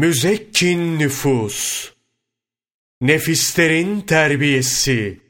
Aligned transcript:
Müzekkin 0.00 0.98
nüfus, 0.98 1.90
nefislerin 3.00 4.00
terbiyesi, 4.00 5.20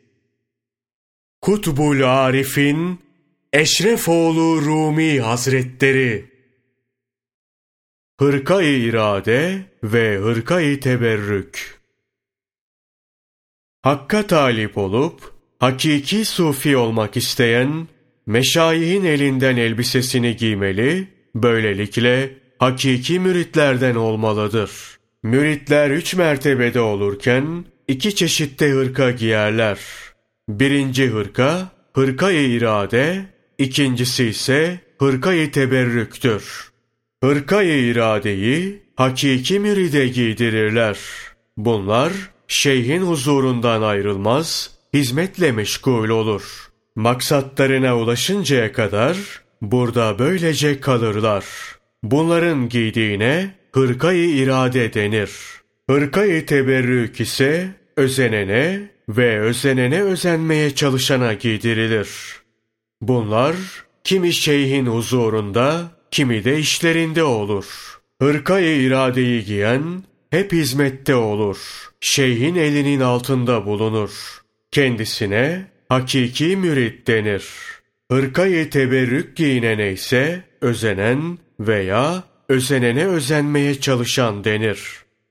Kutbul 1.41 2.03
Arif'in 2.03 3.01
Eşrefoğlu 3.53 4.63
Rumi 4.63 5.21
Hazretleri, 5.21 6.31
Hırka-i 8.21 8.89
irade 8.89 9.65
ve 9.83 10.17
hırka-i 10.17 10.81
teberrük. 10.81 11.81
Hakka 13.83 14.27
talip 14.27 14.79
olup, 14.79 15.35
hakiki 15.59 16.25
sufi 16.25 16.77
olmak 16.77 17.17
isteyen, 17.17 17.89
meşayihin 18.27 19.05
elinden 19.05 19.57
elbisesini 19.57 20.37
giymeli, 20.37 21.09
böylelikle 21.35 22.40
hakiki 22.61 23.21
müritlerden 23.21 23.95
olmalıdır. 23.95 24.71
Müritler 25.23 25.91
üç 25.91 26.15
mertebede 26.15 26.81
olurken, 26.81 27.65
iki 27.89 28.15
çeşitte 28.15 28.71
hırka 28.71 29.11
giyerler. 29.11 29.79
Birinci 30.49 31.07
hırka, 31.07 31.69
hırka-i 31.95 32.45
irade, 32.45 33.25
ikincisi 33.59 34.25
ise 34.25 34.81
hırka-i 34.99 35.51
teberrüktür. 35.51 36.71
Hırka-i 37.23 37.91
iradeyi 37.91 38.83
hakiki 38.97 39.61
müride 39.61 40.09
giydirirler. 40.09 40.99
Bunlar 41.57 42.13
şeyhin 42.49 43.03
huzurundan 43.03 43.83
ayrılmaz, 43.83 44.71
hizmetle 44.95 45.53
meşgul 45.53 46.09
olur. 46.09 46.69
Maksatlarına 46.97 47.97
ulaşıncaya 47.97 48.73
kadar 48.73 49.17
burada 49.63 50.19
böylece 50.19 50.81
kalırlar. 50.81 51.45
Bunların 52.03 52.69
giydiğine 52.69 53.51
hırkayı 53.73 54.29
irade 54.29 54.95
denir. 54.95 55.31
Hırkayı 55.91 56.47
teberrük 56.47 57.21
ise 57.21 57.69
özenene 57.97 58.91
ve 59.09 59.41
özenene 59.41 60.03
özenmeye 60.03 60.75
çalışana 60.75 61.33
giydirilir. 61.35 62.09
Bunlar 63.01 63.57
kimi 64.05 64.33
şeyhin 64.33 64.87
huzurunda, 64.87 65.91
kimi 66.11 66.45
de 66.45 66.59
işlerinde 66.59 67.23
olur. 67.23 67.67
Hırkayı 68.23 68.83
iradeyi 68.83 69.45
giyen 69.45 70.03
hep 70.31 70.53
hizmette 70.53 71.15
olur. 71.15 71.59
Şeyhin 72.01 72.55
elinin 72.55 73.01
altında 73.01 73.67
bulunur. 73.67 74.41
Kendisine 74.71 75.67
hakiki 75.89 76.57
mürit 76.57 77.07
denir. 77.07 77.45
Hırkayı 78.11 78.71
teberrük 78.71 79.37
giyinene 79.37 79.93
ise 79.93 80.45
özenen 80.61 81.39
veya 81.61 82.23
özenene 82.49 83.07
özenmeye 83.07 83.81
çalışan 83.81 84.45
denir. 84.45 84.81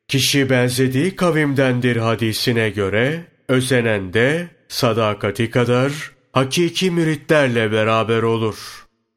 Kişi 0.08 0.50
benzediği 0.50 1.16
kavimdendir 1.16 1.96
hadisine 1.96 2.70
göre, 2.70 3.24
özenen 3.48 4.14
de 4.14 4.48
sadakati 4.68 5.52
kadar 5.52 5.92
hakiki 6.34 6.92
müritlerle 6.92 7.72
beraber 7.72 8.22
olur. 8.22 8.58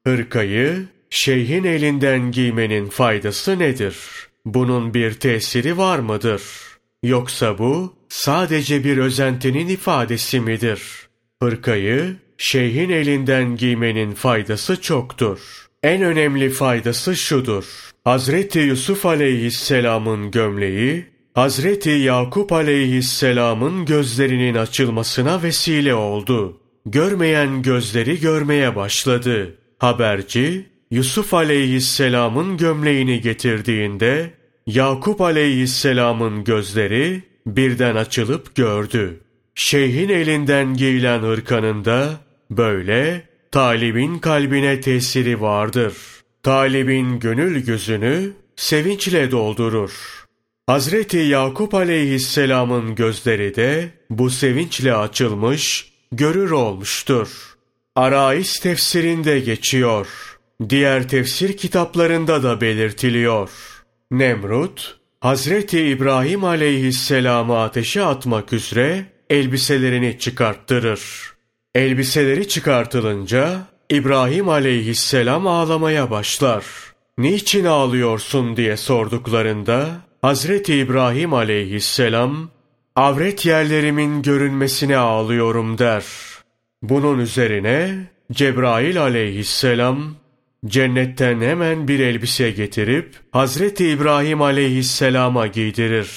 Hırkayı 0.06 0.84
şeyhin 1.10 1.64
elinden 1.64 2.32
giymenin 2.32 2.88
faydası 2.88 3.58
nedir? 3.58 3.96
Bunun 4.44 4.94
bir 4.94 5.12
tesiri 5.12 5.78
var 5.78 5.98
mıdır? 5.98 6.42
Yoksa 7.02 7.58
bu 7.58 7.94
sadece 8.08 8.84
bir 8.84 8.98
özentinin 8.98 9.68
ifadesi 9.68 10.40
midir? 10.40 10.82
Hırkayı 11.42 12.16
şeyhin 12.38 12.90
elinden 12.90 13.56
giymenin 13.56 14.12
faydası 14.12 14.80
çoktur. 14.80 15.68
En 15.82 16.02
önemli 16.02 16.50
faydası 16.50 17.16
şudur. 17.16 17.64
Hazreti 18.04 18.58
Yusuf 18.58 19.06
aleyhisselamın 19.06 20.30
gömleği, 20.30 21.06
Hazreti 21.34 21.90
Yakup 21.90 22.52
aleyhisselamın 22.52 23.84
gözlerinin 23.84 24.54
açılmasına 24.54 25.42
vesile 25.42 25.94
oldu. 25.94 26.60
Görmeyen 26.86 27.62
gözleri 27.62 28.20
görmeye 28.20 28.76
başladı. 28.76 29.54
Haberci, 29.78 30.66
Yusuf 30.90 31.34
aleyhisselamın 31.34 32.56
gömleğini 32.56 33.20
getirdiğinde, 33.20 34.30
Yakup 34.66 35.20
aleyhisselamın 35.20 36.44
gözleri 36.44 37.22
birden 37.46 37.96
açılıp 37.96 38.54
gördü. 38.54 39.20
Şeyhin 39.54 40.08
elinden 40.08 40.74
giyilen 40.74 41.18
hırkanın 41.18 41.84
da 41.84 42.10
böyle 42.50 43.31
talibin 43.52 44.18
kalbine 44.18 44.80
tesiri 44.80 45.40
vardır. 45.40 45.94
Talibin 46.42 47.20
gönül 47.20 47.64
gözünü 47.64 48.32
sevinçle 48.56 49.30
doldurur. 49.30 50.24
Hazreti 50.66 51.16
Yakup 51.16 51.74
aleyhisselamın 51.74 52.94
gözleri 52.94 53.54
de 53.54 53.90
bu 54.10 54.30
sevinçle 54.30 54.94
açılmış, 54.94 55.92
görür 56.12 56.50
olmuştur. 56.50 57.28
Arais 57.96 58.60
tefsirinde 58.60 59.40
geçiyor. 59.40 60.06
Diğer 60.68 61.08
tefsir 61.08 61.56
kitaplarında 61.56 62.42
da 62.42 62.60
belirtiliyor. 62.60 63.50
Nemrut, 64.10 64.98
Hazreti 65.20 65.80
İbrahim 65.80 66.44
aleyhisselamı 66.44 67.58
ateşe 67.58 68.02
atmak 68.02 68.52
üzere 68.52 69.04
elbiselerini 69.30 70.18
çıkarttırır. 70.18 71.31
Elbiseleri 71.74 72.48
çıkartılınca 72.48 73.60
İbrahim 73.90 74.48
aleyhisselam 74.48 75.46
ağlamaya 75.46 76.10
başlar. 76.10 76.64
Niçin 77.18 77.64
ağlıyorsun 77.64 78.56
diye 78.56 78.76
sorduklarında 78.76 79.90
Hazreti 80.22 80.74
İbrahim 80.74 81.34
aleyhisselam 81.34 82.50
avret 82.96 83.46
yerlerimin 83.46 84.22
görünmesine 84.22 84.96
ağlıyorum 84.96 85.78
der. 85.78 86.04
Bunun 86.82 87.18
üzerine 87.18 88.06
Cebrail 88.32 89.02
aleyhisselam 89.02 90.14
cennetten 90.66 91.40
hemen 91.40 91.88
bir 91.88 92.00
elbise 92.00 92.50
getirip 92.50 93.14
Hazreti 93.30 93.88
İbrahim 93.88 94.42
aleyhisselama 94.42 95.46
giydirir. 95.46 96.10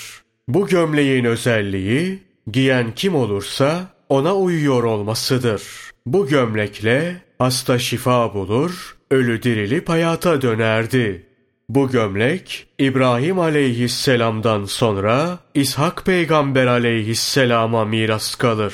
Bu 0.47 0.67
gömleğin 0.67 1.25
özelliği 1.25 2.19
giyen 2.51 2.91
kim 2.95 3.15
olursa 3.15 3.94
ona 4.09 4.35
uyuyor 4.35 4.83
olmasıdır. 4.83 5.63
Bu 6.05 6.27
gömlekle 6.27 7.21
hasta 7.37 7.79
şifa 7.79 8.33
bulur, 8.33 8.97
ölü 9.11 9.43
dirilip 9.43 9.89
hayata 9.89 10.41
dönerdi. 10.41 11.25
Bu 11.69 11.91
gömlek 11.91 12.67
İbrahim 12.79 13.39
aleyhisselamdan 13.39 14.65
sonra 14.65 15.39
İshak 15.53 16.05
peygamber 16.05 16.67
aleyhisselama 16.67 17.85
miras 17.85 18.35
kalır. 18.35 18.73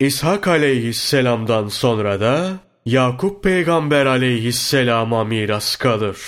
İshak 0.00 0.48
aleyhisselamdan 0.48 1.68
sonra 1.68 2.20
da 2.20 2.60
Yakup 2.86 3.44
peygamber 3.44 4.06
aleyhisselama 4.06 5.24
miras 5.24 5.76
kalır. 5.76 6.18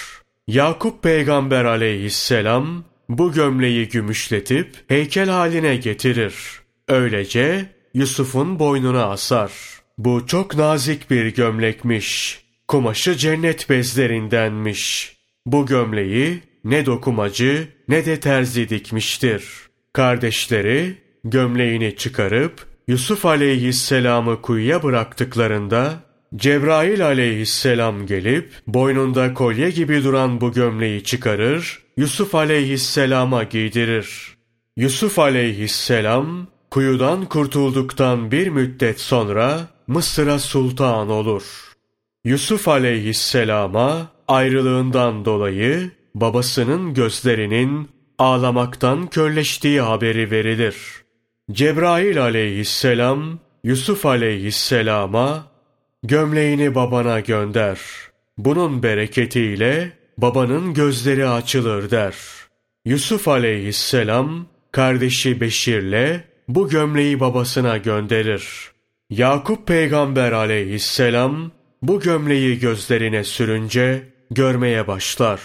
Yakup 0.47 1.03
peygamber 1.03 1.65
aleyhisselam 1.65 2.85
bu 3.09 3.33
gömleği 3.33 3.89
gümüşletip 3.89 4.77
heykel 4.89 5.29
haline 5.29 5.77
getirir. 5.77 6.35
Öylece 6.89 7.67
Yusuf'un 7.97 8.59
boynuna 8.59 9.05
asar. 9.05 9.53
Bu 9.99 10.27
çok 10.27 10.57
nazik 10.57 11.11
bir 11.11 11.27
gömlekmiş. 11.27 12.41
Kumaşı 12.69 13.17
cennet 13.17 13.71
bezlerindenmiş. 13.71 15.17
Bu 15.47 15.67
gömleği 15.67 16.43
ne 16.65 16.87
dokumacı 16.87 17.69
ne 17.89 18.07
de 18.07 18.21
terzi 18.21 18.69
dikmiştir. 18.69 19.45
Kardeşleri 19.93 20.95
gömleğini 21.25 21.97
çıkarıp 21.97 22.67
Yusuf 22.89 23.27
aleyhisselamı 23.27 24.43
kuyuya 24.43 24.83
bıraktıklarında 24.83 25.95
Cebrail 26.37 27.07
aleyhisselam 27.07 28.07
gelip 28.07 28.53
boynunda 28.67 29.35
kolye 29.35 29.71
gibi 29.71 30.05
duran 30.05 30.41
bu 30.41 30.53
gömleği 30.53 31.05
çıkarır, 31.05 31.83
Yusuf 31.97 32.35
aleyhisselama 32.35 33.43
giydirir. 33.43 34.37
Yusuf 34.77 35.19
aleyhisselam 35.19 36.56
kuyudan 36.77 37.25
kurtulduktan 37.25 38.31
bir 38.31 38.49
müddet 38.49 39.01
sonra 39.01 39.61
Mısır'a 39.87 40.39
sultan 40.39 41.09
olur. 41.11 41.43
Yusuf 42.25 42.69
aleyhisselama 42.69 44.09
ayrılığından 44.29 45.25
dolayı 45.25 45.91
babasının 46.15 46.95
gözlerinin 46.95 47.89
ağlamaktan 48.19 49.07
körleştiği 49.07 49.81
haberi 49.81 50.31
verilir. 50.31 50.77
Cebrail 51.53 52.23
aleyhisselam 52.23 53.39
Yusuf 53.65 54.07
aleyhisselama 54.07 55.47
gömleğini 56.03 56.75
babana 56.75 57.21
gönder. 57.21 57.81
Bunun 58.39 58.83
bereketiyle 58.83 59.93
babanın 60.19 60.75
gözleri 60.75 61.29
açılır 61.29 61.91
der. 61.91 62.17
Yusuf 62.85 63.29
aleyhisselam 63.29 64.47
kardeşi 64.73 65.41
Beşir'le 65.41 66.36
bu 66.49 66.69
gömleği 66.69 67.21
babasına 67.21 67.77
gönderir. 67.77 68.71
Yakup 69.11 69.67
peygamber 69.67 70.33
aleyhisselam 70.33 71.51
bu 71.83 72.01
gömleği 72.01 72.59
gözlerine 72.59 73.25
sürünce 73.25 74.03
görmeye 74.31 74.87
başlar. 74.87 75.41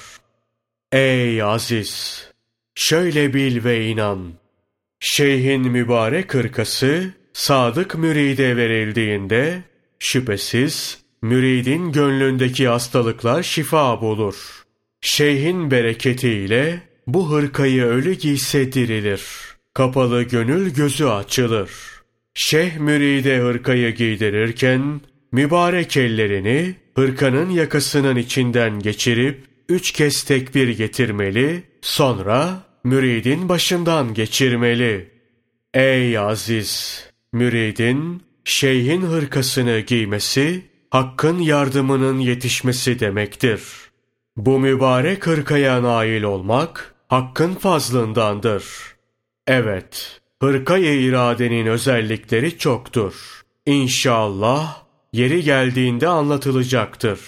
Ey 0.92 1.44
aziz! 1.44 2.31
şöyle 2.75 3.33
bil 3.33 3.63
ve 3.63 3.86
inan. 3.86 4.33
Şeyhin 5.00 5.62
mübarek 5.62 6.33
hırkası 6.33 7.13
sadık 7.33 7.95
müride 7.95 8.57
verildiğinde 8.57 9.63
şüphesiz 10.00 11.00
müridin 11.21 11.92
gönlündeki 11.92 12.68
hastalıklar 12.68 13.44
şifa 13.44 14.01
bulur. 14.01 14.63
Şeyhin 15.01 15.71
bereketiyle 15.71 16.81
bu 17.07 17.31
hırkayı 17.31 17.83
ölü 17.83 18.13
giyse 18.13 18.74
dirilir. 18.74 19.50
Kapalı 19.73 20.23
gönül 20.23 20.73
gözü 20.73 21.06
açılır. 21.06 21.71
Şeyh 22.33 22.77
müride 22.77 23.38
hırkayı 23.38 23.95
giydirirken 23.95 25.01
mübarek 25.31 25.97
ellerini 25.97 26.75
hırkanın 26.95 27.50
yakasının 27.50 28.15
içinden 28.15 28.79
geçirip 28.79 29.44
üç 29.69 29.91
kez 29.91 30.23
tekbir 30.23 30.69
getirmeli, 30.69 31.63
sonra 31.81 32.63
müridin 32.83 33.50
başından 33.50 34.13
geçirmeli. 34.13 35.12
Ey 35.74 36.17
aziz! 36.17 37.03
Müridin, 37.33 38.24
şeyhin 38.44 39.01
hırkasını 39.01 39.79
giymesi, 39.79 40.62
hakkın 40.89 41.39
yardımının 41.39 42.19
yetişmesi 42.19 43.00
demektir. 43.00 43.62
Bu 44.38 44.59
mübarek 44.59 45.27
hırkaya 45.27 45.83
nail 45.83 46.24
olmak, 46.24 46.95
hakkın 47.07 47.53
fazlındandır. 47.53 48.63
Evet, 49.47 50.21
hırkaya 50.41 50.93
iradenin 50.93 51.65
özellikleri 51.65 52.57
çoktur. 52.57 53.41
İnşallah, 53.65 54.83
yeri 55.13 55.43
geldiğinde 55.43 56.07
anlatılacaktır. 56.07 57.19